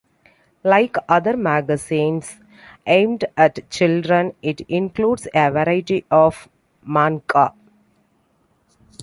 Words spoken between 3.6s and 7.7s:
children, it includes a variety of manga.